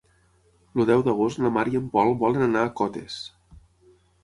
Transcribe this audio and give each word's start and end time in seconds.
El 0.79 0.87
deu 0.89 1.03
d'agost 1.07 1.41
na 1.43 1.51
Mar 1.59 1.67
i 1.73 1.79
en 1.81 1.85
Pol 1.97 2.15
volen 2.25 2.49
anar 2.49 2.65
a 2.65 2.73
Cotes. 2.83 3.21